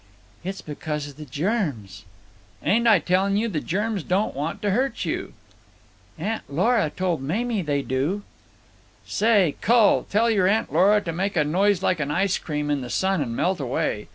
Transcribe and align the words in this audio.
"It's 0.43 0.61
because 0.63 1.07
of 1.09 1.17
the 1.17 1.25
germs." 1.25 2.05
"Ain't 2.63 2.87
I 2.87 2.97
telling 2.97 3.37
you 3.37 3.47
the 3.47 3.59
germs 3.61 4.01
don't 4.01 4.35
want 4.35 4.59
to 4.63 4.71
hurt 4.71 5.05
you?" 5.05 5.33
"Aunt 6.17 6.41
Lora 6.51 6.89
told 6.89 7.21
Mamie 7.21 7.61
they 7.61 7.83
do." 7.83 8.23
"Say, 9.05 9.57
cull, 9.61 9.99
you 9.99 10.05
tell 10.09 10.31
your 10.31 10.47
Aunt 10.47 10.73
Lora 10.73 11.01
to 11.01 11.11
make 11.13 11.37
a 11.37 11.43
noise 11.43 11.83
like 11.83 11.99
an 11.99 12.09
ice 12.09 12.39
cream 12.39 12.71
in 12.71 12.81
the 12.81 12.89
sun 12.89 13.21
and 13.21 13.35
melt 13.35 13.59
away. 13.59 14.07